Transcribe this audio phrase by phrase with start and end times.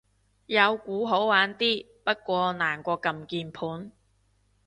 [0.47, 3.91] 有鼓好玩啲，不過難過撳鍵盤